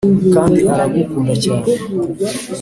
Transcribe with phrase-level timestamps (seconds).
[0.33, 1.69] kandi aragukunda cyane